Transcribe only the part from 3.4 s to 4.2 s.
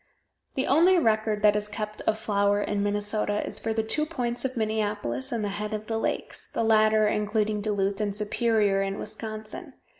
is for the two